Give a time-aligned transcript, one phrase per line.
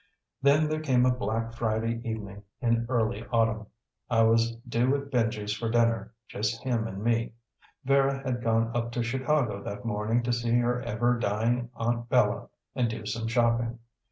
[0.41, 3.67] Then there came a black Friday evening in early autumn.
[4.09, 7.33] I was due at Benji's for dinner, just him and me.
[7.85, 12.49] Vera had gone up to Chicago that morning to see her ever dying Aunt Bella
[12.73, 13.77] and do some shopping.